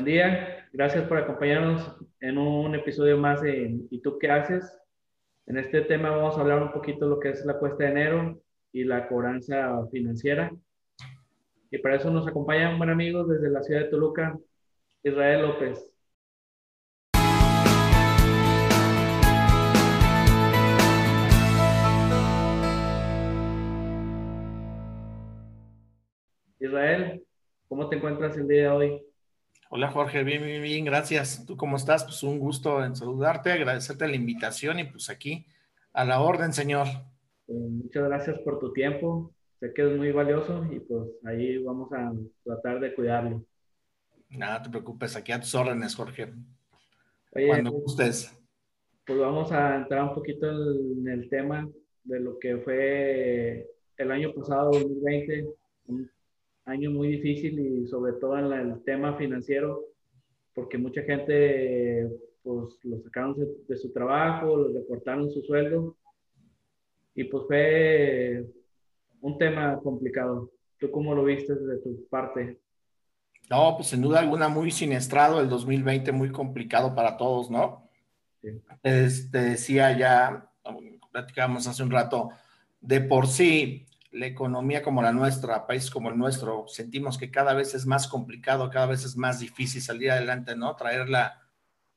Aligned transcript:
Buen 0.00 0.14
día, 0.14 0.66
gracias 0.72 1.06
por 1.06 1.18
acompañarnos 1.18 1.94
en 2.22 2.38
un 2.38 2.74
episodio 2.74 3.18
más 3.18 3.42
de 3.42 3.80
¿Y 3.90 4.00
tú 4.00 4.18
qué 4.18 4.30
haces? 4.30 4.64
En 5.44 5.58
este 5.58 5.82
tema 5.82 6.08
vamos 6.08 6.38
a 6.38 6.40
hablar 6.40 6.62
un 6.62 6.72
poquito 6.72 7.04
de 7.04 7.10
lo 7.10 7.20
que 7.20 7.28
es 7.28 7.44
la 7.44 7.58
cuesta 7.58 7.84
de 7.84 7.90
enero 7.90 8.42
y 8.72 8.84
la 8.84 9.06
cobranza 9.08 9.86
financiera. 9.92 10.50
Y 11.70 11.76
para 11.76 11.96
eso 11.96 12.10
nos 12.10 12.26
acompaña 12.26 12.70
un 12.70 12.78
buen 12.78 12.88
amigo 12.88 13.24
desde 13.24 13.50
la 13.50 13.62
ciudad 13.62 13.82
de 13.82 13.88
Toluca, 13.88 14.38
Israel 15.02 15.42
López. 15.42 15.92
Israel, 26.58 27.22
¿cómo 27.68 27.86
te 27.90 27.96
encuentras 27.96 28.34
el 28.38 28.48
día 28.48 28.62
de 28.62 28.68
hoy? 28.68 29.09
Hola 29.72 29.88
Jorge, 29.92 30.24
bien, 30.24 30.42
bien, 30.42 30.60
bien, 30.60 30.84
gracias. 30.84 31.46
¿Tú 31.46 31.56
cómo 31.56 31.76
estás? 31.76 32.02
Pues 32.02 32.24
un 32.24 32.40
gusto 32.40 32.84
en 32.84 32.96
saludarte, 32.96 33.52
agradecerte 33.52 34.08
la 34.08 34.16
invitación 34.16 34.80
y 34.80 34.84
pues 34.84 35.08
aquí 35.08 35.46
a 35.92 36.04
la 36.04 36.20
orden, 36.20 36.52
señor. 36.52 36.88
Pues, 37.46 37.56
muchas 37.56 38.02
gracias 38.02 38.40
por 38.40 38.58
tu 38.58 38.72
tiempo. 38.72 39.32
Sé 39.60 39.72
que 39.72 39.88
es 39.88 39.96
muy 39.96 40.10
valioso 40.10 40.66
y 40.72 40.80
pues 40.80 41.10
ahí 41.24 41.58
vamos 41.58 41.88
a 41.92 42.12
tratar 42.42 42.80
de 42.80 42.92
cuidarlo. 42.96 43.44
Nada, 44.30 44.60
te 44.60 44.70
preocupes, 44.70 45.14
aquí 45.14 45.30
a 45.30 45.38
tus 45.38 45.54
órdenes, 45.54 45.94
Jorge. 45.94 46.34
Cuando 47.30 47.70
gustes. 47.70 48.36
Pues 49.06 49.20
vamos 49.20 49.52
a 49.52 49.76
entrar 49.76 50.02
un 50.02 50.14
poquito 50.14 50.50
en 50.50 51.06
el 51.06 51.28
tema 51.28 51.70
de 52.02 52.18
lo 52.18 52.40
que 52.40 52.56
fue 52.56 53.70
el 53.96 54.10
año 54.10 54.32
pasado, 54.34 54.72
2020, 54.72 55.46
un 55.86 56.10
año 56.70 56.90
muy 56.90 57.08
difícil 57.08 57.58
y 57.58 57.88
sobre 57.88 58.12
todo 58.14 58.38
en 58.38 58.52
el 58.52 58.82
tema 58.84 59.16
financiero, 59.16 59.84
porque 60.54 60.78
mucha 60.78 61.02
gente 61.02 62.08
pues 62.42 62.78
lo 62.84 63.00
sacaron 63.02 63.36
de, 63.68 63.76
su 63.76 63.92
trabajo, 63.92 64.56
lo 64.56 64.72
recortaron 64.72 65.30
su 65.30 65.42
sueldo 65.42 65.96
y 67.14 67.24
pues 67.24 67.44
fue 67.46 68.46
un 69.20 69.36
tema 69.36 69.78
complicado. 69.82 70.50
¿Tú 70.78 70.90
cómo 70.90 71.14
lo 71.14 71.24
viste 71.24 71.54
desde 71.54 71.82
tu 71.82 72.08
parte? 72.08 72.58
No, 73.50 73.74
pues 73.76 73.88
sin 73.88 74.00
duda 74.00 74.20
alguna 74.20 74.48
muy 74.48 74.70
siniestrado 74.70 75.40
el 75.40 75.48
2020, 75.48 76.12
muy 76.12 76.30
complicado 76.30 76.94
para 76.94 77.16
todos, 77.16 77.50
¿no? 77.50 77.88
Sí. 78.40 78.48
Este, 78.82 79.38
decía 79.38 79.96
ya, 79.98 80.50
platicábamos 81.12 81.66
hace 81.66 81.82
un 81.82 81.90
rato, 81.90 82.30
de 82.80 83.00
por 83.02 83.26
sí 83.26 83.86
la 84.12 84.26
economía 84.26 84.82
como 84.82 85.02
la 85.02 85.12
nuestra, 85.12 85.66
país 85.66 85.90
como 85.90 86.08
el 86.08 86.18
nuestro, 86.18 86.64
sentimos 86.66 87.16
que 87.16 87.30
cada 87.30 87.54
vez 87.54 87.74
es 87.74 87.86
más 87.86 88.08
complicado, 88.08 88.70
cada 88.70 88.86
vez 88.86 89.04
es 89.04 89.16
más 89.16 89.38
difícil 89.38 89.80
salir 89.80 90.10
adelante, 90.10 90.56
¿no? 90.56 90.74
Traer 90.74 91.08
la, 91.08 91.40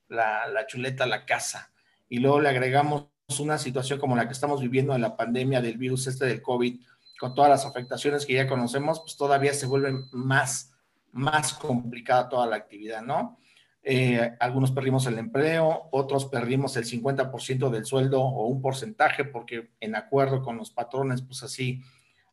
la, 0.09 0.67
chuleta 0.67 1.05
a 1.05 1.07
la 1.07 1.25
casa. 1.25 1.71
Y 2.07 2.19
luego 2.19 2.39
le 2.39 2.49
agregamos 2.49 3.07
una 3.39 3.57
situación 3.57 3.99
como 3.99 4.15
la 4.15 4.27
que 4.27 4.33
estamos 4.33 4.61
viviendo 4.61 4.93
en 4.93 5.01
la 5.01 5.17
pandemia 5.17 5.61
del 5.61 5.77
virus 5.77 6.05
este 6.05 6.25
del 6.25 6.41
COVID, 6.41 6.79
con 7.19 7.33
todas 7.33 7.49
las 7.49 7.65
afectaciones 7.65 8.25
que 8.25 8.33
ya 8.33 8.47
conocemos, 8.47 8.99
pues 8.99 9.17
todavía 9.17 9.53
se 9.53 9.65
vuelve 9.65 9.93
más, 10.11 10.71
más 11.11 11.53
complicada 11.53 12.29
toda 12.29 12.45
la 12.45 12.57
actividad, 12.57 13.01
¿no? 13.01 13.39
Eh, 13.85 14.35
algunos 14.39 14.71
perdimos 14.71 15.07
el 15.07 15.17
empleo, 15.17 15.89
otros 15.91 16.25
perdimos 16.25 16.77
el 16.77 16.85
50% 16.85 17.69
del 17.69 17.85
sueldo 17.85 18.21
o 18.21 18.47
un 18.47 18.61
porcentaje 18.61 19.25
porque 19.25 19.71
en 19.81 19.95
acuerdo 19.95 20.41
con 20.41 20.57
los 20.57 20.71
patrones, 20.71 21.21
pues 21.21 21.43
así 21.43 21.81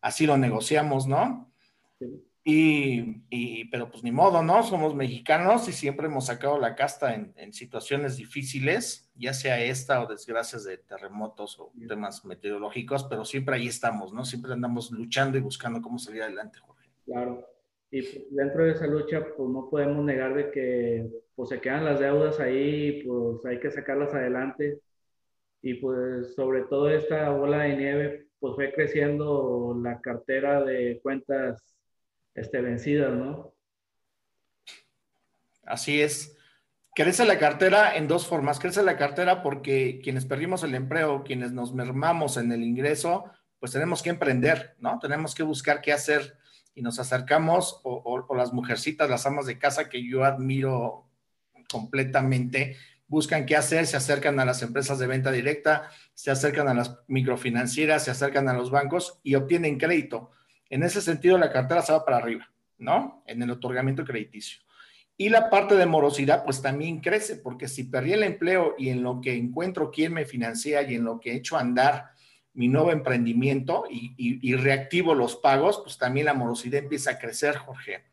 así 0.00 0.26
lo 0.26 0.36
negociamos, 0.36 1.06
¿no? 1.06 1.50
Y, 2.42 3.66
pero 3.70 3.90
pues 3.90 4.02
ni 4.02 4.10
modo, 4.10 4.42
¿no? 4.42 4.62
Somos 4.62 4.94
mexicanos 4.94 5.68
y 5.68 5.72
siempre 5.72 6.06
hemos 6.06 6.26
sacado 6.26 6.58
la 6.58 6.74
casta 6.74 7.14
en, 7.14 7.52
situaciones 7.52 8.16
difíciles, 8.16 9.10
ya 9.14 9.34
sea 9.34 9.62
esta 9.62 10.02
o 10.02 10.06
desgracias 10.06 10.64
de 10.64 10.78
terremotos 10.78 11.60
o 11.60 11.72
temas 11.86 12.24
meteorológicos, 12.24 13.04
pero 13.04 13.24
siempre 13.24 13.56
ahí 13.56 13.66
estamos, 13.68 14.12
¿no? 14.12 14.24
Siempre 14.24 14.52
andamos 14.52 14.90
luchando 14.90 15.36
y 15.36 15.42
buscando 15.42 15.82
cómo 15.82 15.98
salir 15.98 16.22
adelante, 16.22 16.58
Jorge. 16.60 16.88
Claro. 17.04 17.46
Y 17.90 18.00
dentro 18.30 18.64
de 18.64 18.72
esa 18.72 18.86
lucha, 18.86 19.26
pues 19.36 19.48
no 19.50 19.68
podemos 19.68 20.04
negar 20.04 20.34
de 20.34 20.50
que 20.50 21.10
pues 21.34 21.50
se 21.50 21.60
quedan 21.60 21.84
las 21.84 22.00
deudas 22.00 22.38
ahí, 22.40 23.02
pues 23.04 23.44
hay 23.44 23.58
que 23.60 23.70
sacarlas 23.70 24.14
adelante. 24.14 24.80
Y 25.62 25.74
pues 25.74 26.34
sobre 26.34 26.62
todo 26.62 26.88
esta 26.88 27.30
bola 27.30 27.64
de 27.64 27.76
nieve, 27.76 28.29
pues 28.40 28.54
fue 28.54 28.72
creciendo 28.72 29.78
la 29.80 30.00
cartera 30.00 30.62
de 30.62 30.98
cuentas 31.02 31.62
este, 32.34 32.60
vencidas, 32.60 33.12
¿no? 33.12 33.54
Así 35.64 36.00
es. 36.00 36.36
Crece 36.94 37.24
la 37.24 37.38
cartera 37.38 37.96
en 37.96 38.08
dos 38.08 38.26
formas. 38.26 38.58
Crece 38.58 38.82
la 38.82 38.96
cartera 38.96 39.42
porque 39.42 40.00
quienes 40.02 40.24
perdimos 40.24 40.64
el 40.64 40.74
empleo, 40.74 41.22
quienes 41.22 41.52
nos 41.52 41.72
mermamos 41.72 42.36
en 42.36 42.50
el 42.50 42.64
ingreso, 42.64 43.30
pues 43.60 43.72
tenemos 43.72 44.02
que 44.02 44.10
emprender, 44.10 44.74
¿no? 44.78 44.98
Tenemos 44.98 45.34
que 45.34 45.42
buscar 45.42 45.82
qué 45.82 45.92
hacer 45.92 46.38
y 46.74 46.82
nos 46.82 46.98
acercamos, 46.98 47.80
o, 47.84 48.24
o 48.26 48.34
las 48.34 48.52
mujercitas, 48.52 49.10
las 49.10 49.26
amas 49.26 49.46
de 49.46 49.58
casa 49.58 49.88
que 49.88 50.08
yo 50.08 50.24
admiro 50.24 51.10
completamente, 51.70 52.76
buscan 53.10 53.44
qué 53.44 53.56
hacer, 53.56 53.86
se 53.86 53.96
acercan 53.96 54.38
a 54.38 54.44
las 54.44 54.62
empresas 54.62 55.00
de 55.00 55.08
venta 55.08 55.32
directa, 55.32 55.90
se 56.14 56.30
acercan 56.30 56.68
a 56.68 56.74
las 56.74 57.00
microfinancieras, 57.08 58.04
se 58.04 58.12
acercan 58.12 58.48
a 58.48 58.54
los 58.54 58.70
bancos 58.70 59.18
y 59.24 59.34
obtienen 59.34 59.78
crédito. 59.78 60.30
En 60.70 60.84
ese 60.84 61.00
sentido, 61.00 61.36
la 61.36 61.50
cartera 61.50 61.82
se 61.82 61.92
va 61.92 62.04
para 62.04 62.18
arriba, 62.18 62.48
¿no? 62.78 63.24
En 63.26 63.42
el 63.42 63.50
otorgamiento 63.50 64.04
crediticio. 64.04 64.62
Y 65.16 65.28
la 65.28 65.50
parte 65.50 65.74
de 65.74 65.86
morosidad, 65.86 66.44
pues 66.44 66.62
también 66.62 67.00
crece, 67.00 67.34
porque 67.34 67.66
si 67.66 67.82
perdí 67.82 68.12
el 68.12 68.22
empleo 68.22 68.76
y 68.78 68.90
en 68.90 69.02
lo 69.02 69.20
que 69.20 69.34
encuentro 69.34 69.90
quién 69.90 70.14
me 70.14 70.24
financia 70.24 70.80
y 70.82 70.94
en 70.94 71.04
lo 71.04 71.18
que 71.18 71.32
he 71.32 71.36
hecho 71.36 71.58
andar 71.58 72.12
mi 72.54 72.68
nuevo 72.68 72.92
emprendimiento 72.92 73.84
y, 73.90 74.54
reactivo 74.54 75.16
los 75.16 75.34
pagos, 75.34 75.80
pues 75.82 75.98
también 75.98 76.26
la 76.26 76.34
morosidad 76.34 76.84
empieza 76.84 77.10
a 77.10 77.18
crecer, 77.18 77.56
Jorge. 77.56 78.04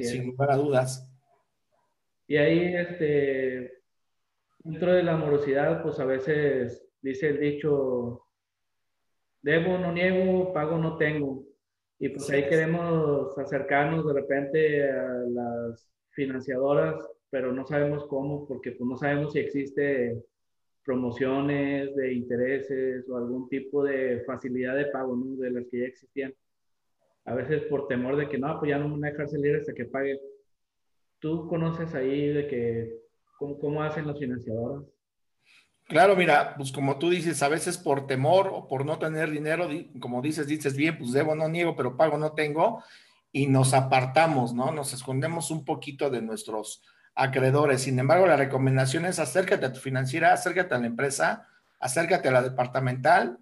Sin 0.00 0.26
lugar 0.26 0.50
a 0.50 0.56
dudas. 0.56 1.08
Y 2.26 2.36
ahí, 2.36 2.74
este, 2.74 3.77
dentro 4.58 4.92
de 4.92 5.02
la 5.02 5.16
morosidad, 5.16 5.82
pues 5.82 5.98
a 6.00 6.04
veces 6.04 6.86
dice 7.00 7.28
el 7.28 7.40
dicho, 7.40 8.22
debo, 9.42 9.78
no 9.78 9.92
niego, 9.92 10.52
pago, 10.52 10.78
no 10.78 10.96
tengo. 10.96 11.44
Y 11.98 12.10
pues 12.10 12.28
ahí 12.30 12.48
queremos 12.48 13.36
acercarnos 13.38 14.06
de 14.06 14.12
repente 14.12 14.90
a 14.90 15.08
las 15.28 15.90
financiadoras, 16.10 16.96
pero 17.30 17.52
no 17.52 17.66
sabemos 17.66 18.06
cómo, 18.06 18.46
porque 18.46 18.72
pues 18.72 18.88
no 18.88 18.96
sabemos 18.96 19.32
si 19.32 19.40
existe 19.40 20.22
promociones 20.84 21.94
de 21.96 22.14
intereses 22.14 23.08
o 23.10 23.16
algún 23.16 23.48
tipo 23.48 23.84
de 23.84 24.22
facilidad 24.26 24.76
de 24.76 24.86
pago, 24.86 25.16
¿no? 25.16 25.36
De 25.36 25.50
las 25.50 25.66
que 25.70 25.80
ya 25.80 25.86
existían. 25.86 26.34
A 27.24 27.34
veces 27.34 27.64
por 27.64 27.88
temor 27.88 28.16
de 28.16 28.28
que 28.28 28.38
no, 28.38 28.58
pues 28.58 28.70
ya 28.70 28.78
no 28.78 28.88
me 28.88 28.94
van 28.94 29.04
a 29.04 29.10
dejar 29.10 29.28
salir 29.28 29.56
hasta 29.56 29.74
que 29.74 29.84
pague. 29.84 30.18
¿Tú 31.18 31.46
conoces 31.48 31.94
ahí 31.94 32.28
de 32.28 32.46
que 32.46 33.07
¿Cómo, 33.38 33.82
hacen 33.82 34.06
los 34.06 34.18
financiadores? 34.18 34.88
Claro, 35.84 36.16
mira, 36.16 36.54
pues 36.56 36.72
como 36.72 36.98
tú 36.98 37.08
dices, 37.08 37.42
a 37.42 37.48
veces 37.48 37.78
por 37.78 38.06
temor 38.06 38.50
o 38.52 38.66
por 38.66 38.84
no 38.84 38.98
tener 38.98 39.30
dinero, 39.30 39.68
como 40.00 40.20
dices, 40.20 40.46
dices 40.46 40.76
bien, 40.76 40.98
pues 40.98 41.12
debo, 41.12 41.34
no 41.34 41.48
niego, 41.48 41.76
pero 41.76 41.96
pago 41.96 42.18
no 42.18 42.32
tengo, 42.32 42.82
y 43.32 43.46
nos 43.46 43.72
apartamos, 43.74 44.52
¿no? 44.52 44.72
Nos 44.72 44.92
escondemos 44.92 45.50
un 45.50 45.64
poquito 45.64 46.10
de 46.10 46.20
nuestros 46.20 46.82
acreedores. 47.14 47.82
Sin 47.82 47.98
embargo, 47.98 48.26
la 48.26 48.36
recomendación 48.36 49.06
es 49.06 49.18
acércate 49.18 49.66
a 49.66 49.72
tu 49.72 49.80
financiera, 49.80 50.32
acércate 50.32 50.74
a 50.74 50.78
la 50.78 50.86
empresa, 50.86 51.46
acércate 51.78 52.28
a 52.28 52.32
la 52.32 52.42
departamental 52.42 53.38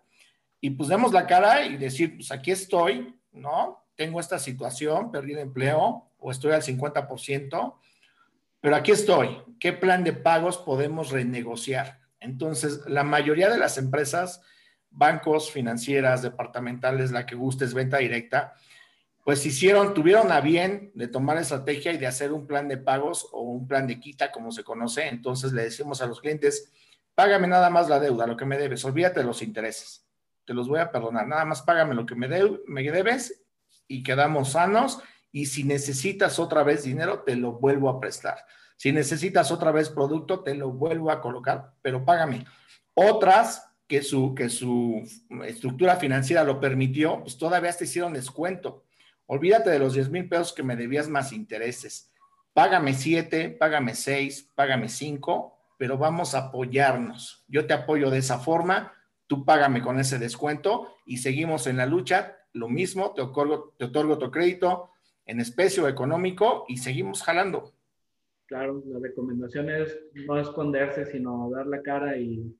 y 0.61 0.71
pues 0.71 0.89
demos 0.89 1.13
la 1.13 1.27
cara 1.27 1.67
y 1.67 1.77
decir, 1.77 2.17
pues 2.17 2.31
aquí 2.31 2.51
estoy, 2.51 3.19
¿no? 3.33 3.85
Tengo 3.95 4.21
esta 4.21 4.39
situación, 4.39 5.11
perdí 5.11 5.33
el 5.33 5.39
empleo 5.39 6.11
o 6.19 6.31
estoy 6.31 6.53
al 6.53 6.63
50%, 6.63 7.75
pero 8.61 8.77
aquí 8.77 8.93
estoy. 8.93 9.39
¿Qué 9.59 9.73
plan 9.73 10.05
de 10.05 10.13
pagos 10.13 10.59
podemos 10.59 11.11
renegociar? 11.11 12.01
Entonces, 12.21 12.81
la 12.87 13.05
mayoría 13.05 13.49
de 13.49 13.59
las 13.59 13.79
empresas, 13.79 14.43
bancos, 14.91 15.51
financieras, 15.51 16.23
departamentales, 16.23 17.13
la 17.13 17.27
que 17.27 17.35
guste 17.35 17.65
es 17.65 17.75
venta 17.75 17.99
directa, 17.99 18.55
pues 19.25 19.45
hicieron, 19.45 19.93
tuvieron 19.93 20.31
a 20.31 20.41
bien 20.41 20.93
de 20.95 21.09
tomar 21.09 21.37
estrategia 21.39 21.93
y 21.93 21.99
de 21.99 22.07
hacer 22.07 22.33
un 22.33 22.47
plan 22.47 22.69
de 22.69 22.77
pagos 22.77 23.29
o 23.33 23.41
un 23.41 23.67
plan 23.67 23.87
de 23.87 23.99
quita, 23.99 24.31
como 24.31 24.53
se 24.53 24.63
conoce. 24.63 25.09
Entonces 25.09 25.53
le 25.53 25.65
decimos 25.65 26.01
a 26.01 26.07
los 26.07 26.21
clientes, 26.21 26.73
págame 27.17 27.49
nada 27.49 27.69
más 27.69 27.89
la 27.89 27.99
deuda, 27.99 28.27
lo 28.27 28.37
que 28.37 28.45
me 28.45 28.57
debes, 28.57 28.85
olvídate 28.85 29.21
de 29.21 29.27
los 29.27 29.43
intereses, 29.43 30.07
te 30.45 30.55
los 30.55 30.69
voy 30.69 30.79
a 30.79 30.93
perdonar, 30.93 31.27
nada 31.27 31.45
más 31.45 31.63
págame 31.63 31.95
lo 31.95 32.07
que 32.07 32.15
me, 32.15 32.29
me 32.69 32.83
debes 32.85 33.43
y 33.89 34.03
quedamos 34.03 34.53
sanos 34.53 35.01
y 35.37 35.45
si 35.45 35.65
necesitas 35.65 36.39
otra 36.39 36.63
vez 36.63 36.85
dinero, 36.85 37.21
te 37.21 37.37
lo 37.37 37.53
vuelvo 37.53 37.91
a 37.91 38.01
prestar. 38.01 38.39
Si 38.75 38.91
necesitas 38.91 39.53
otra 39.53 39.71
vez 39.71 39.91
producto, 39.91 40.41
te 40.41 40.55
lo 40.55 40.71
vuelvo 40.71 41.11
a 41.11 41.21
colocar, 41.21 41.75
pero 41.83 42.07
págame. 42.07 42.47
Otras 42.95 43.71
que 43.87 44.01
su, 44.01 44.35
que 44.35 44.49
su 44.49 45.03
estructura 45.45 45.97
financiera 45.97 46.43
lo 46.43 46.59
permitió, 46.59 47.21
pues 47.21 47.37
todavía 47.37 47.71
te 47.75 47.85
hicieron 47.85 48.15
descuento. 48.15 48.87
Olvídate 49.27 49.69
de 49.69 49.79
los 49.79 49.93
10 49.93 50.09
mil 50.09 50.27
pesos 50.27 50.55
que 50.55 50.63
me 50.63 50.75
debías 50.75 51.07
más 51.07 51.35
intereses. 51.35 52.11
págame 52.55 52.95
siete, 52.95 53.51
págame 53.51 53.95
seis, 53.95 54.51
págame 54.55 54.89
cinco, 54.89 55.59
pero 55.77 55.99
vamos 55.99 56.35
a 56.35 56.47
apoyarnos. 56.47 57.45
Yo 57.47 57.67
te 57.67 57.75
apoyo 57.75 58.09
de 58.09 58.21
esa 58.21 58.39
forma, 58.39 58.95
tú 59.27 59.45
págame 59.45 59.83
con 59.83 60.01
ese 60.01 60.19
descuento 60.19 60.95
y 61.05 61.19
seguimos 61.19 61.67
en 61.67 61.77
la 61.77 61.85
lucha. 61.85 62.39
Lo 62.55 62.71
mismo, 62.71 63.13
te 63.13 63.21
otorgo, 63.21 63.75
te 63.77 63.85
otorgo 63.85 64.17
tu 64.17 64.31
crédito 64.31 64.93
en 65.27 65.41
especie 65.41 65.83
o 65.83 65.89
económico 65.89 66.65
y 66.69 66.79
seguimos 66.79 67.23
jalando. 67.23 67.73
Claro, 68.47 68.83
la 68.87 69.01
recomendación 69.01 69.69
es 69.71 69.99
no 70.27 70.39
esconderse, 70.39 71.05
sino 71.07 71.51
dar 71.51 71.67
la 71.67 71.83
cara 71.83 72.17
y 72.17 72.55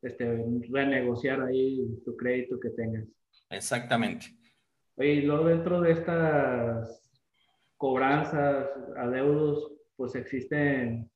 este, 0.00 0.44
renegociar 0.70 1.42
ahí 1.42 1.84
tu 2.04 2.16
crédito 2.16 2.60
que 2.60 2.70
tengas. 2.70 3.04
Exactamente. 3.50 4.26
Oye, 4.96 5.14
y 5.14 5.22
luego 5.22 5.48
dentro 5.48 5.80
de 5.80 5.92
estas 5.92 7.10
cobranzas, 7.76 8.68
adeudos, 8.96 9.72
pues 9.96 10.14
existen 10.14 11.10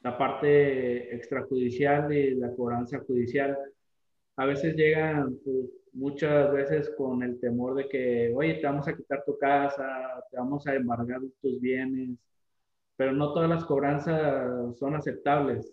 la 0.00 0.16
parte 0.16 1.14
extrajudicial 1.14 2.12
y 2.12 2.34
la 2.34 2.54
cobranza 2.54 3.00
judicial. 3.00 3.56
A 4.36 4.46
veces 4.46 4.74
llegan 4.74 5.38
pues, 5.44 5.66
muchas 5.92 6.52
veces 6.52 6.90
con 6.96 7.22
el 7.22 7.38
temor 7.38 7.74
de 7.74 7.88
que, 7.88 8.32
oye, 8.34 8.54
te 8.54 8.66
vamos 8.66 8.88
a 8.88 8.96
quitar 8.96 9.22
tu 9.24 9.38
casa, 9.38 10.24
te 10.30 10.36
vamos 10.36 10.66
a 10.66 10.74
embargar 10.74 11.20
tus 11.40 11.60
bienes, 11.60 12.18
pero 12.96 13.12
no 13.12 13.32
todas 13.32 13.48
las 13.48 13.64
cobranzas 13.64 14.76
son 14.78 14.94
aceptables. 14.94 15.72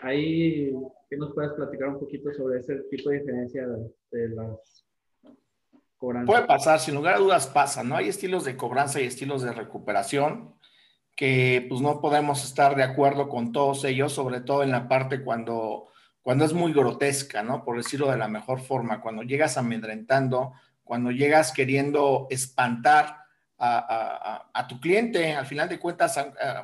Ahí, 0.00 0.72
¿qué 1.08 1.16
nos 1.16 1.32
puedes 1.34 1.52
platicar 1.52 1.88
un 1.88 2.00
poquito 2.00 2.32
sobre 2.32 2.60
ese 2.60 2.76
tipo 2.90 3.10
de 3.10 3.20
diferencia 3.20 3.66
de 4.10 4.28
las 4.28 4.84
Puede 6.26 6.46
pasar, 6.46 6.80
sin 6.80 6.94
lugar 6.94 7.14
a 7.14 7.18
dudas 7.18 7.46
pasa, 7.46 7.82
¿no? 7.82 7.96
Hay 7.96 8.08
estilos 8.08 8.44
de 8.44 8.56
cobranza 8.56 9.00
y 9.00 9.06
estilos 9.06 9.42
de 9.42 9.52
recuperación 9.52 10.54
que 11.16 11.64
pues 11.68 11.80
no 11.80 12.00
podemos 12.00 12.44
estar 12.44 12.76
de 12.76 12.82
acuerdo 12.82 13.28
con 13.28 13.52
todos 13.52 13.84
ellos, 13.84 14.12
sobre 14.12 14.40
todo 14.40 14.62
en 14.62 14.70
la 14.70 14.88
parte 14.88 15.22
cuando, 15.22 15.88
cuando 16.24 16.46
es 16.46 16.54
muy 16.54 16.72
grotesca, 16.72 17.42
¿no? 17.42 17.62
Por 17.62 17.76
decirlo 17.76 18.10
de 18.10 18.16
la 18.16 18.28
mejor 18.28 18.58
forma, 18.58 19.02
cuando 19.02 19.22
llegas 19.22 19.58
amedrentando, 19.58 20.54
cuando 20.82 21.10
llegas 21.10 21.52
queriendo 21.52 22.26
espantar 22.30 23.18
a, 23.58 24.66
tu 24.66 24.80
cliente, 24.80 25.34
al 25.34 25.44
final 25.44 25.68
de 25.68 25.78
cuentas, 25.78 26.18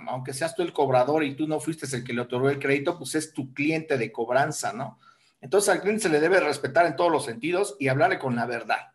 aunque 0.09 0.33
seas 0.33 0.57
tú 0.57 0.63
el 0.63 0.73
cobrador 0.73 1.25
y 1.25 1.35
tú 1.35 1.47
no 1.47 1.61
fuiste 1.61 1.95
el 1.95 2.03
que 2.03 2.15
le 2.15 2.23
otorgó 2.23 2.49
el 2.49 2.59
crédito, 2.59 2.97
pues 2.97 3.15
es 3.15 3.35
tu 3.35 3.53
cliente 3.53 3.99
de 3.99 4.11
cobranza, 4.11 4.73
¿no? 4.73 4.99
Entonces 5.43 5.69
al 5.69 5.83
cliente 5.83 6.05
se 6.05 6.09
le 6.09 6.21
debe 6.21 6.41
respetar 6.41 6.87
en 6.87 6.97
todos 6.97 7.13
los 7.13 7.27
sentidos 7.27 7.77
y 7.79 7.89
hablarle 7.89 8.19
con 8.19 8.37
la 8.37 8.47
verdad. 8.47 8.95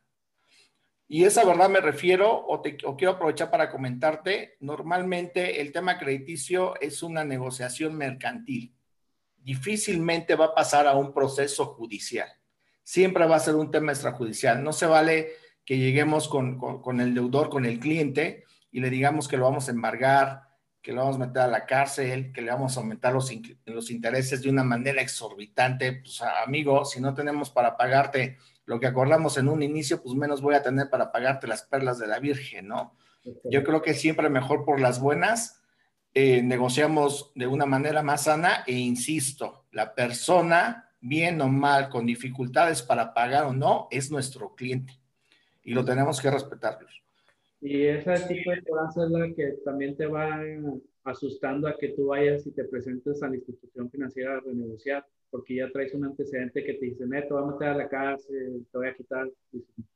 Y 1.07 1.25
esa 1.25 1.45
verdad 1.45 1.69
me 1.69 1.79
refiero, 1.79 2.43
o, 2.47 2.61
te, 2.61 2.75
quiero 2.75 3.11
aprovechar 3.11 3.51
para 3.51 3.69
comentarte, 3.69 4.57
normalmente 4.61 5.61
el 5.61 5.71
tema 5.71 5.99
crediticio 5.99 6.73
es 6.81 7.03
una 7.03 7.23
negociación 7.23 7.95
mercantil. 7.95 8.74
Difícilmente 9.45 10.33
va 10.33 10.45
a 10.45 10.55
pasar 10.55 10.87
a 10.87 10.95
un 10.95 11.13
proceso 11.13 11.67
judicial. 11.67 12.27
Siempre 12.83 13.27
va 13.27 13.35
a 13.35 13.39
ser 13.39 13.53
un 13.53 13.69
tema 13.69 13.91
extrajudicial. 13.91 14.63
No 14.63 14.73
se 14.73 14.87
vale 14.87 15.29
que 15.63 15.77
lleguemos 15.77 16.27
con, 16.27 16.57
con 16.57 16.99
el 16.99 17.13
deudor, 17.13 17.49
con 17.49 17.63
el 17.63 17.79
cliente, 17.79 18.43
y 18.71 18.79
le 18.79 18.89
digamos 18.89 19.27
que 19.27 19.37
lo 19.37 19.45
vamos 19.45 19.67
a 19.67 19.71
embargar, 19.71 20.41
que 20.81 20.93
lo 20.93 21.01
vamos 21.01 21.17
a 21.17 21.19
meter 21.19 21.43
a 21.43 21.47
la 21.47 21.67
cárcel, 21.67 22.31
que 22.33 22.41
le 22.41 22.51
vamos 22.51 22.75
a 22.75 22.79
aumentar 22.79 23.13
los, 23.13 23.31
los 23.65 23.91
intereses 23.91 24.41
de 24.41 24.49
una 24.49 24.63
manera 24.63 24.99
exorbitante. 24.99 25.93
Pues 25.93 26.21
amigo, 26.21 26.83
si 26.83 26.99
no 26.99 27.13
tenemos 27.13 27.51
para 27.51 27.77
pagarte 27.77 28.37
lo 28.65 28.79
que 28.79 28.87
acordamos 28.87 29.37
en 29.37 29.47
un 29.47 29.61
inicio, 29.61 30.01
pues 30.01 30.15
menos 30.15 30.41
voy 30.41 30.55
a 30.55 30.63
tener 30.63 30.89
para 30.89 31.11
pagarte 31.11 31.45
las 31.45 31.61
perlas 31.61 31.99
de 31.99 32.07
la 32.07 32.17
Virgen, 32.17 32.67
¿no? 32.67 32.95
Yo 33.43 33.63
creo 33.63 33.83
que 33.83 33.93
siempre 33.93 34.27
mejor 34.27 34.65
por 34.65 34.79
las 34.79 34.99
buenas, 34.99 35.61
eh, 36.17 36.41
negociamos 36.41 37.33
de 37.35 37.45
una 37.45 37.65
manera 37.65 38.01
más 38.01 38.23
sana 38.23 38.63
e 38.65 38.71
insisto, 38.71 39.65
la 39.73 39.93
persona, 39.93 40.89
bien 41.01 41.41
o 41.41 41.49
mal, 41.49 41.89
con 41.89 42.05
dificultades 42.05 42.81
para 42.81 43.13
pagar 43.13 43.43
o 43.43 43.53
no, 43.53 43.89
es 43.91 44.09
nuestro 44.09 44.55
cliente 44.55 44.93
y 45.63 45.73
lo 45.73 45.83
tenemos 45.83 46.21
que 46.21 46.31
respetar. 46.31 46.79
Y 47.59 47.83
ese 47.83 48.13
tipo 48.27 48.51
de 48.51 48.63
cobranza 48.63 49.03
es 49.03 49.11
la 49.11 49.33
que 49.33 49.57
también 49.65 49.97
te 49.97 50.05
va 50.05 50.39
asustando 51.03 51.67
a 51.67 51.77
que 51.77 51.89
tú 51.89 52.07
vayas 52.07 52.47
y 52.47 52.51
te 52.51 52.63
presentes 52.63 53.21
a 53.21 53.27
la 53.27 53.35
institución 53.35 53.91
financiera 53.91 54.37
a 54.37 54.39
renegociar 54.39 55.05
porque 55.29 55.55
ya 55.55 55.69
traes 55.69 55.93
un 55.93 56.05
antecedente 56.05 56.63
que 56.63 56.75
te 56.75 56.85
dice, 56.85 57.05
neto, 57.05 57.35
vamos 57.35 57.55
a 57.55 57.55
meter 57.55 57.67
a 57.67 57.77
la 57.77 57.89
cárcel, 57.89 58.65
te 58.71 58.77
voy 58.77 58.87
a 58.87 58.95
quitar, 58.95 59.29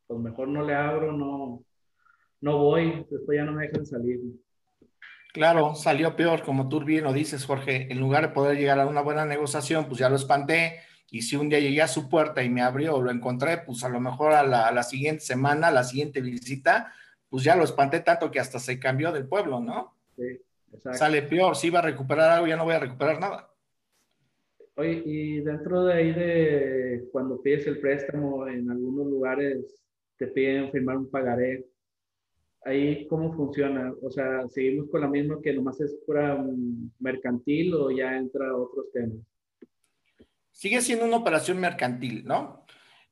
pues 0.05 0.19
mejor 0.19 0.49
no 0.49 0.65
le 0.65 0.75
abro, 0.75 1.13
no, 1.13 1.63
no 2.41 2.57
voy, 2.57 3.05
después 3.09 3.37
ya 3.37 3.45
no 3.45 3.53
me 3.53 3.67
dejan 3.67 3.85
salir. 3.85 4.19
Claro, 5.39 5.73
salió 5.73 6.17
peor, 6.17 6.43
como 6.43 6.67
tú 6.67 6.83
bien 6.83 7.05
lo 7.05 7.13
dices, 7.13 7.45
Jorge. 7.45 7.87
En 7.89 7.97
lugar 7.97 8.27
de 8.27 8.33
poder 8.33 8.57
llegar 8.57 8.77
a 8.77 8.85
una 8.85 8.99
buena 8.99 9.23
negociación, 9.23 9.85
pues 9.85 9.97
ya 9.97 10.09
lo 10.09 10.17
espanté. 10.17 10.81
Y 11.09 11.21
si 11.21 11.37
un 11.37 11.47
día 11.47 11.61
llegué 11.61 11.81
a 11.81 11.87
su 11.87 12.09
puerta 12.09 12.43
y 12.43 12.49
me 12.49 12.61
abrió 12.61 12.97
o 12.97 13.01
lo 13.01 13.09
encontré, 13.09 13.59
pues 13.59 13.85
a 13.85 13.87
lo 13.87 14.01
mejor 14.01 14.33
a 14.33 14.43
la, 14.43 14.67
a 14.67 14.73
la 14.73 14.83
siguiente 14.83 15.21
semana, 15.21 15.69
a 15.69 15.71
la 15.71 15.85
siguiente 15.85 16.19
visita, 16.19 16.91
pues 17.29 17.45
ya 17.45 17.55
lo 17.55 17.63
espanté 17.63 18.01
tanto 18.01 18.29
que 18.29 18.41
hasta 18.41 18.59
se 18.59 18.81
cambió 18.81 19.13
del 19.13 19.29
pueblo, 19.29 19.61
¿no? 19.61 19.95
Sí, 20.17 20.41
exacto. 20.73 20.99
Sale 20.99 21.21
peor. 21.21 21.55
Si 21.55 21.67
iba 21.67 21.79
a 21.79 21.83
recuperar 21.83 22.31
algo, 22.31 22.47
ya 22.47 22.57
no 22.57 22.65
voy 22.65 22.73
a 22.73 22.79
recuperar 22.79 23.17
nada. 23.21 23.49
Oye, 24.75 25.03
y 25.05 25.39
dentro 25.39 25.85
de 25.85 25.93
ahí 25.93 26.11
de 26.11 27.07
cuando 27.13 27.41
pides 27.41 27.65
el 27.65 27.79
préstamo, 27.79 28.45
en 28.45 28.69
algunos 28.69 29.07
lugares 29.07 29.85
te 30.17 30.27
piden 30.27 30.69
firmar 30.69 30.97
un 30.97 31.09
pagaré. 31.09 31.65
Ahí, 32.65 33.07
¿cómo 33.07 33.33
funciona? 33.33 33.93
O 34.01 34.11
sea, 34.11 34.47
¿seguimos 34.49 34.89
con 34.89 35.01
la 35.01 35.07
misma 35.07 35.39
que 35.41 35.53
nomás 35.53 35.79
es 35.79 35.95
pura 36.05 36.43
mercantil 36.99 37.73
o 37.73 37.89
ya 37.89 38.17
entra 38.17 38.55
otros 38.55 38.91
temas? 38.91 39.17
Sigue 40.51 40.81
siendo 40.81 41.05
una 41.05 41.17
operación 41.17 41.57
mercantil, 41.59 42.25
¿no? 42.25 42.65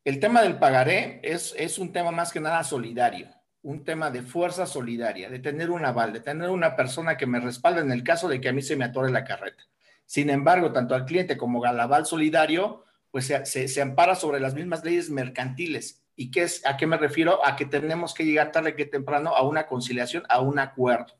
El 0.03 0.19
tema 0.19 0.41
del 0.41 0.59
pagaré 0.59 1.21
es, 1.23 1.55
es 1.57 1.79
un 1.79 1.93
tema 1.93 2.11
más 2.11 2.31
que 2.31 2.41
nada 2.41 2.63
solidario, 2.63 3.27
un 3.61 3.83
tema 3.85 4.11
de 4.11 4.21
fuerza 4.21 4.65
solidaria, 4.65 5.29
de 5.29 5.39
tener 5.39 5.69
un 5.69 5.85
aval, 5.85 6.11
de 6.11 6.19
tener 6.19 6.49
una 6.49 6.75
persona 6.75 7.15
que 7.15 7.25
me 7.25 7.39
respalde 7.39 7.81
en 7.81 7.91
el 7.91 8.03
caso 8.03 8.27
de 8.27 8.41
que 8.41 8.49
a 8.49 8.53
mí 8.53 8.61
se 8.61 8.75
me 8.75 8.85
atore 8.85 9.11
la 9.11 9.23
carreta. 9.23 9.63
Sin 10.05 10.29
embargo, 10.29 10.71
tanto 10.71 10.95
al 10.95 11.05
cliente 11.05 11.37
como 11.37 11.63
al 11.63 11.79
aval 11.79 12.05
solidario, 12.05 12.85
pues 13.11 13.25
se, 13.25 13.81
ampara 13.81 14.15
sobre 14.15 14.39
las 14.39 14.53
mismas 14.53 14.83
leyes 14.83 15.09
mercantiles. 15.09 16.03
¿Y 16.15 16.31
qué 16.31 16.43
es, 16.43 16.65
a 16.65 16.77
qué 16.77 16.87
me 16.87 16.97
refiero? 16.97 17.45
A 17.45 17.55
que 17.55 17.65
tenemos 17.65 18.13
que 18.13 18.25
llegar 18.25 18.51
tarde 18.51 18.75
que 18.75 18.85
temprano 18.85 19.35
a 19.35 19.47
una 19.47 19.67
conciliación, 19.67 20.23
a 20.29 20.41
un 20.41 20.59
acuerdo. 20.59 21.13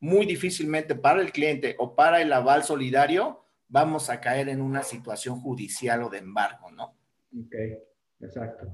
Muy 0.00 0.26
difícilmente 0.26 0.94
para 0.94 1.20
el 1.22 1.32
cliente 1.32 1.76
o 1.78 1.94
para 1.94 2.20
el 2.20 2.32
aval 2.32 2.64
solidario 2.64 3.44
vamos 3.68 4.10
a 4.10 4.20
caer 4.20 4.48
en 4.48 4.60
una 4.60 4.82
situación 4.82 5.40
judicial 5.40 6.02
o 6.02 6.10
de 6.10 6.18
embargo, 6.18 6.70
¿no? 6.70 6.96
Ok, 7.36 7.54
exacto. 8.20 8.72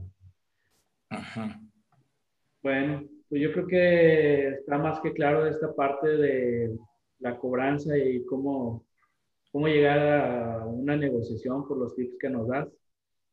Bueno, 2.63 3.09
pues 3.29 3.41
yo 3.41 3.53
creo 3.53 3.67
que 3.67 4.49
está 4.49 4.77
más 4.77 5.01
que 5.01 5.13
claro 5.13 5.47
esta 5.47 5.75
parte 5.75 6.09
de 6.09 6.77
la 7.21 7.39
cobranza 7.39 7.97
y 7.97 8.25
cómo 8.25 8.85
cómo 9.53 9.67
llegar 9.69 9.99
a 9.99 10.67
una 10.67 10.97
negociación 10.97 11.67
por 11.67 11.79
los 11.79 11.95
tips 11.95 12.17
que 12.19 12.31
nos 12.31 12.49
das. 12.49 12.69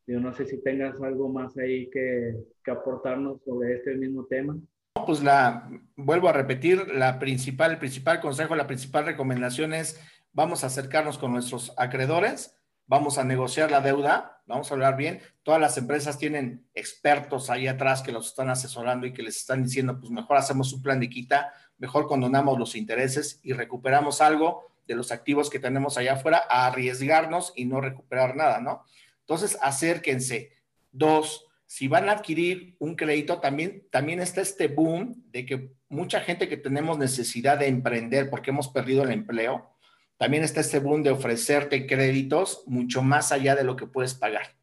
Yo 0.08 0.20
no 0.20 0.34
sé 0.34 0.46
si 0.46 0.62
tengas 0.62 1.02
algo 1.02 1.30
más 1.30 1.58
ahí 1.58 1.90
que, 1.90 2.36
que 2.64 2.72
aportarnos 2.72 3.42
sobre 3.44 3.76
este 3.76 3.96
mismo 3.96 4.26
tema. 4.26 4.58
Pues 5.06 5.22
la, 5.22 5.70
vuelvo 5.96 6.30
a 6.30 6.34
repetir, 6.34 6.88
la 6.94 7.20
principal, 7.20 7.72
el 7.72 7.78
principal 7.78 8.20
consejo, 8.20 8.56
la 8.56 8.68
principal 8.68 9.06
recomendación 9.06 9.74
es 9.74 10.00
vamos 10.32 10.64
a 10.64 10.68
acercarnos 10.68 11.18
con 11.18 11.32
nuestros 11.34 11.74
acreedores, 11.78 12.56
vamos 12.86 13.18
a 13.18 13.24
negociar 13.24 13.70
la 13.70 13.82
deuda, 13.82 14.42
vamos 14.46 14.72
a 14.72 14.76
hablar 14.76 14.96
bien. 14.96 15.20
Todas 15.44 15.60
las 15.60 15.78
empresas 15.78 16.18
tienen 16.18 16.68
expertos 16.74 17.50
ahí 17.50 17.68
atrás 17.68 18.02
que 18.02 18.12
los 18.12 18.28
están 18.28 18.50
asesorando 18.50 19.06
y 19.06 19.14
que 19.14 19.24
les 19.24 19.38
están 19.38 19.64
diciendo, 19.64 20.00
pues 20.00 20.12
mejor 20.12 20.38
hacemos 20.38 20.72
un 20.74 20.82
plan 20.82 21.00
de 21.00 21.10
quita, 21.10 21.52
mejor 21.78 22.08
condonamos 22.08 22.58
los 22.58 22.76
intereses 22.76 23.40
y 23.44 23.54
recuperamos 23.54 24.22
algo 24.22 24.77
de 24.88 24.96
los 24.96 25.12
activos 25.12 25.50
que 25.50 25.60
tenemos 25.60 25.98
allá 25.98 26.14
afuera 26.14 26.44
a 26.50 26.68
arriesgarnos 26.68 27.54
y 27.56 27.66
no 27.66 27.82
recuperar 27.82 28.36
nada, 28.36 28.60
¿no? 28.62 28.84
Entonces, 29.20 29.58
acérquense. 29.62 30.54
Dos, 30.92 31.46
si 31.66 31.88
van 31.90 32.08
a 32.08 32.14
adquirir 32.14 32.76
un 32.80 32.96
crédito, 32.96 33.40
también, 33.40 33.86
también 33.92 34.22
está 34.22 34.42
este 34.42 34.70
boom 34.70 35.24
de 35.32 35.46
que 35.46 35.72
mucha 35.90 36.22
gente 36.22 36.48
que 36.48 36.58
tenemos 36.58 36.98
necesidad 36.98 37.60
de 37.60 37.68
emprender 37.68 38.30
porque 38.30 38.52
hemos 38.52 38.70
perdido 38.70 39.04
el 39.04 39.12
empleo, 39.12 39.70
también 40.18 40.44
está 40.44 40.62
este 40.62 40.80
boom 40.80 41.04
de 41.04 41.12
ofrecerte 41.12 41.86
créditos 41.86 42.64
mucho 42.66 43.04
más 43.04 43.32
allá 43.32 43.56
de 43.56 43.64
lo 43.64 43.76
que 43.76 43.86
puedes 43.86 44.14
pagar. 44.14 44.56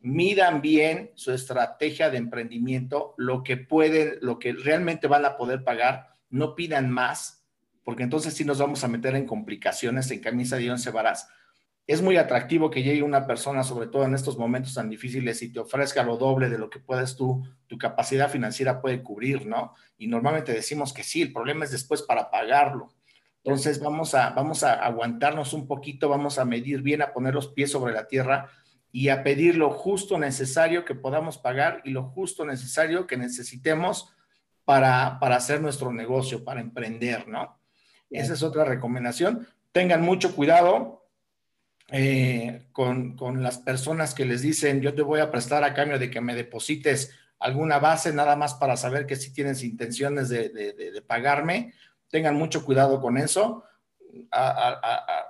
Midan 0.00 0.60
bien 0.62 1.10
su 1.14 1.32
estrategia 1.32 2.10
de 2.10 2.18
emprendimiento, 2.18 3.14
lo 3.16 3.42
que 3.42 3.56
pueden, 3.56 4.18
lo 4.22 4.38
que 4.38 4.52
realmente 4.52 5.06
van 5.06 5.24
a 5.24 5.36
poder 5.36 5.64
pagar, 5.64 6.16
no 6.30 6.54
pidan 6.54 6.90
más, 6.90 7.35
porque 7.86 8.02
entonces 8.02 8.34
sí 8.34 8.44
nos 8.44 8.58
vamos 8.58 8.82
a 8.82 8.88
meter 8.88 9.14
en 9.14 9.26
complicaciones, 9.26 10.10
en 10.10 10.18
camisa 10.18 10.56
de 10.56 10.68
once 10.72 10.90
varas. 10.90 11.28
es 11.86 12.02
muy 12.02 12.16
atractivo 12.16 12.68
que 12.68 12.82
llegue 12.82 13.04
una 13.04 13.28
persona, 13.28 13.62
sobre 13.62 13.86
todo 13.86 14.04
en 14.04 14.12
estos 14.12 14.36
momentos 14.36 14.74
tan 14.74 14.90
difíciles, 14.90 15.40
y 15.42 15.52
te 15.52 15.60
ofrezca 15.60 16.02
lo 16.02 16.16
doble 16.16 16.48
de 16.48 16.58
lo 16.58 16.68
que 16.68 16.80
puedes 16.80 17.14
tú, 17.14 17.46
tu 17.68 17.78
capacidad 17.78 18.28
financiera 18.28 18.80
puede 18.80 19.04
cubrir, 19.04 19.46
¿no? 19.46 19.72
Y 19.98 20.08
normalmente 20.08 20.52
decimos 20.52 20.92
que 20.92 21.04
sí, 21.04 21.22
el 21.22 21.32
problema 21.32 21.64
es 21.64 21.70
después 21.70 22.02
para 22.02 22.28
pagarlo. 22.28 22.92
Entonces 23.44 23.78
vamos 23.78 24.16
a, 24.16 24.30
vamos 24.30 24.64
a 24.64 24.72
aguantarnos 24.72 25.52
un 25.52 25.68
poquito, 25.68 26.08
vamos 26.08 26.40
a 26.40 26.44
medir 26.44 26.82
bien, 26.82 27.02
a 27.02 27.12
poner 27.12 27.34
los 27.34 27.52
pies 27.52 27.70
sobre 27.70 27.94
la 27.94 28.08
tierra 28.08 28.50
y 28.90 29.10
a 29.10 29.22
pedir 29.22 29.56
lo 29.56 29.70
justo 29.70 30.18
necesario 30.18 30.84
que 30.84 30.96
podamos 30.96 31.38
pagar 31.38 31.82
y 31.84 31.90
lo 31.90 32.02
justo 32.02 32.44
necesario 32.44 33.06
que 33.06 33.16
necesitemos 33.16 34.12
para, 34.64 35.20
para 35.20 35.36
hacer 35.36 35.60
nuestro 35.60 35.92
negocio, 35.92 36.42
para 36.42 36.60
emprender, 36.60 37.28
¿no? 37.28 37.55
Esa 38.10 38.34
es 38.34 38.42
otra 38.42 38.64
recomendación. 38.64 39.46
Tengan 39.72 40.02
mucho 40.02 40.34
cuidado, 40.34 41.06
eh, 41.92 42.66
con, 42.72 43.16
las 43.42 43.58
personas 43.58 44.12
que 44.14 44.24
les 44.24 44.42
dicen, 44.42 44.80
yo 44.80 44.94
te 44.94 45.02
voy 45.02 45.20
a 45.20 45.30
prestar 45.30 45.62
a 45.62 45.72
cambio 45.72 45.98
de 45.98 46.10
que 46.10 46.20
me 46.20 46.34
deposites 46.34 47.12
alguna 47.38 47.78
base, 47.78 48.12
nada 48.12 48.34
más 48.34 48.54
para 48.54 48.76
saber 48.76 49.06
que 49.06 49.14
si 49.14 49.32
tienes 49.32 49.62
intenciones 49.62 50.28
de, 50.28 51.02
pagarme. 51.06 51.72
Tengan 52.08 52.36
mucho 52.36 52.64
cuidado 52.64 53.00
con 53.00 53.18
eso. 53.18 53.64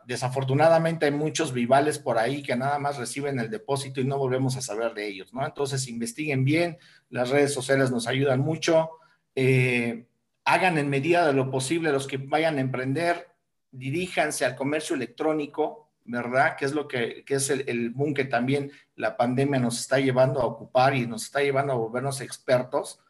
desafortunadamente 0.06 1.06
hay 1.06 1.12
muchos 1.12 1.52
vivales 1.52 1.98
por 1.98 2.16
ahí 2.16 2.42
que 2.42 2.56
nada 2.56 2.78
más 2.78 2.96
reciben 2.96 3.38
el 3.38 3.50
depósito 3.50 4.00
y 4.00 4.04
no 4.04 4.16
volvemos 4.18 4.56
a 4.56 4.62
saber 4.62 4.94
de 4.94 5.08
ellos, 5.08 5.34
¿no? 5.34 5.44
Entonces 5.44 5.88
investiguen 5.88 6.44
bien, 6.44 6.78
las 7.10 7.30
redes 7.30 7.52
sociales 7.52 7.90
nos 7.90 8.06
ayudan 8.06 8.40
mucho. 8.40 8.92
Eh, 9.34 10.06
hagan 10.46 10.78
en 10.78 10.88
medida 10.88 11.26
de 11.26 11.32
lo 11.32 11.50
posible 11.50 11.92
los 11.92 12.06
que 12.06 12.16
vayan 12.16 12.56
a 12.56 12.60
emprender, 12.60 13.28
diríjanse 13.72 14.44
al 14.44 14.54
comercio 14.54 14.94
electrónico, 14.94 15.90
¿verdad? 16.04 16.56
Que 16.56 16.64
es 16.64 16.72
lo 16.72 16.86
que, 16.86 17.24
es 17.26 17.50
el, 17.50 17.90
boom 17.90 18.14
que 18.14 18.24
también 18.24 18.70
la 18.94 19.16
pandemia 19.16 19.58
nos 19.58 19.80
está 19.80 19.98
llevando 19.98 20.40
a 20.40 20.46
ocupar 20.46 20.94
y 20.94 21.04
nos 21.04 21.24
está 21.24 21.40
llevando 21.40 21.72
a 21.72 21.76
volvernos 21.76 22.20
expertos. 22.20 23.00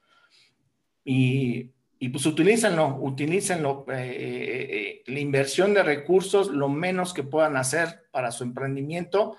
Y, 1.04 1.72
y 1.98 2.08
pues 2.08 2.24
utilícenlo, 2.24 2.96
utilícenlo, 3.02 3.84
eh, 3.88 3.94
eh, 3.94 4.68
eh, 4.70 5.02
la 5.06 5.20
inversión 5.20 5.74
de 5.74 5.82
recursos 5.82 6.48
lo 6.48 6.70
menos 6.70 7.12
que 7.12 7.22
puedan 7.22 7.58
hacer 7.58 8.08
para 8.12 8.32
su 8.32 8.44
emprendimiento 8.44 9.36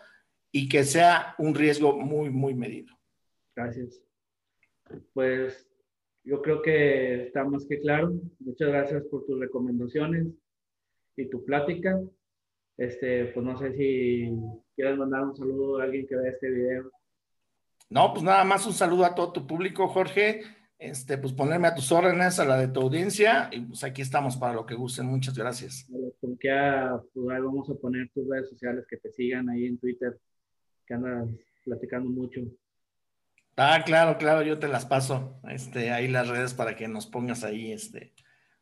y 0.52 0.70
que 0.70 0.84
sea 0.84 1.34
un 1.40 1.56
riesgo 1.56 1.98
muy, 1.98 2.30
muy 2.30 2.54
medido. 2.54 2.96
Gracias. 3.56 4.04
Pues 5.14 5.68
yo 6.28 6.42
creo 6.42 6.62
que 6.62 7.28
está 7.28 7.46
más 7.46 7.66
que 7.66 7.80
claro. 7.80 8.14
Muchas 8.40 8.68
gracias 8.68 9.04
por 9.06 9.26
tus 9.26 9.40
recomendaciones 9.40 10.28
y 11.16 11.30
tu 11.30 11.44
plática. 11.46 12.00
Este, 12.76 13.28
pues 13.28 13.46
no 13.46 13.58
sé 13.58 13.74
si 13.74 14.30
quieres 14.76 14.98
mandar 14.98 15.24
un 15.24 15.36
saludo 15.36 15.80
a 15.80 15.84
alguien 15.84 16.06
que 16.06 16.18
vea 16.18 16.32
este 16.32 16.50
video. 16.50 16.92
No, 17.90 18.12
pues 18.12 18.24
nada 18.24 18.44
más 18.44 18.68
un 18.68 18.74
saludo 18.74 19.06
a 19.06 19.16
todo 19.16 19.32
tu 19.32 19.48
público, 19.48 19.88
Jorge. 19.88 20.42
Este, 20.78 21.18
pues 21.18 21.34
ponerme 21.34 21.70
a 21.70 21.76
tus 21.76 21.92
órdenes, 21.92 22.40
a 22.40 22.46
la 22.46 22.58
de 22.58 22.68
tu 22.68 22.82
audiencia, 22.82 23.50
y 23.52 23.62
pues 23.62 23.84
aquí 23.84 24.04
estamos 24.04 24.38
para 24.38 24.54
lo 24.54 24.66
que 24.66 24.76
gusten. 24.76 25.08
Muchas 25.08 25.36
gracias. 25.36 25.90
Con 26.20 26.38
que 26.38 26.50
pues 27.14 27.30
ahí 27.30 27.42
vamos 27.42 27.70
a 27.70 27.76
poner 27.76 28.10
tus 28.14 28.28
redes 28.28 28.50
sociales 28.50 28.86
que 28.88 28.98
te 28.98 29.12
sigan 29.12 29.50
ahí 29.50 29.66
en 29.66 29.80
Twitter, 29.80 30.20
que 30.86 30.94
andas 30.94 31.30
platicando 31.64 32.10
mucho. 32.10 32.42
Ah, 33.60 33.82
claro, 33.84 34.20
claro, 34.20 34.44
yo 34.44 34.60
te 34.60 34.68
las 34.68 34.86
paso, 34.86 35.42
este, 35.50 35.90
ahí 35.90 36.08
las 36.08 36.28
redes 36.28 36.54
para 36.54 36.76
que 36.76 36.88
nos 36.88 37.08
pongas 37.08 37.44
ahí, 37.44 37.72
este, 37.72 38.14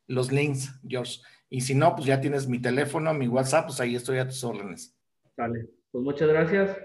los 0.08 0.32
links, 0.32 0.80
George. 0.88 1.20
Y 1.50 1.62
si 1.62 1.76
no, 1.76 1.94
pues 1.96 2.08
ya 2.08 2.22
tienes 2.22 2.48
mi 2.48 2.62
teléfono, 2.62 3.14
mi 3.14 3.28
WhatsApp, 3.28 3.66
pues 3.66 3.82
ahí 3.82 3.96
estoy 3.96 4.20
a 4.20 4.28
tus 4.28 4.42
órdenes. 4.46 4.98
Vale, 5.36 5.68
pues 5.92 6.02
muchas 6.02 6.30
gracias. 6.30 6.78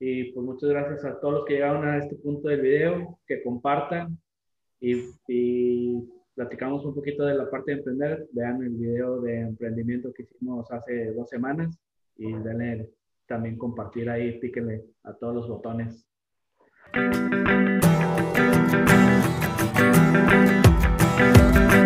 Y 0.00 0.32
pues 0.32 0.44
muchas 0.44 0.70
gracias 0.70 1.04
a 1.04 1.20
todos 1.20 1.34
los 1.34 1.44
que 1.44 1.54
llegaron 1.54 1.86
a 1.86 1.98
este 1.98 2.16
punto 2.16 2.48
del 2.48 2.62
video, 2.62 3.18
que 3.26 3.42
compartan 3.42 4.18
y, 4.80 6.02
platicamos 6.34 6.84
un 6.84 6.94
poquito 6.94 7.24
de 7.24 7.34
la 7.34 7.48
parte 7.48 7.72
de 7.72 7.78
emprender. 7.78 8.26
Vean 8.32 8.62
el 8.62 8.70
video 8.70 9.20
de 9.20 9.40
emprendimiento 9.40 10.12
que 10.14 10.22
hicimos 10.24 10.70
hace 10.72 11.12
dos 11.12 11.28
semanas 11.28 11.78
y 12.16 12.32
denle 12.32 12.90
también 13.26 13.56
compartir 13.56 14.08
ahí, 14.08 14.38
píquenle 14.40 14.82
a 15.04 15.12
todos 15.12 15.34
los 15.34 15.48
botones. 15.48 16.08
Thank 16.94 17.34
you. 20.54 20.63